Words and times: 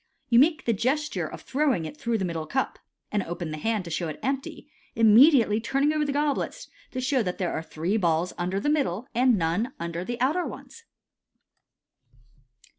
You 0.29 0.39
make 0.39 0.65
the 0.65 0.73
gesture 0.73 1.27
of 1.27 1.41
throwing 1.41 1.85
it 1.85 1.95
through 1.95 2.17
the 2.17 2.25
middle 2.25 2.47
cup, 2.47 2.79
and 3.11 3.21
open 3.21 3.51
the 3.51 3.59
hand 3.59 3.85
to 3.85 3.91
show 3.91 4.07
it 4.07 4.19
empty, 4.23 4.67
immeuljtrly 4.97 5.63
turn 5.63 5.83
ing 5.83 5.93
over 5.93 6.05
the 6.05 6.11
goblets 6.11 6.67
to 6.89 6.99
show 6.99 7.21
that 7.21 7.37
there 7.37 7.53
are 7.53 7.61
three 7.61 7.97
balls 7.97 8.33
under 8.35 8.59
the 8.59 8.67
middle 8.67 9.05
and 9.13 9.37
none 9.37 9.73
under 9.79 10.03
the 10.03 10.19
outer 10.19 10.47
ones. 10.47 10.85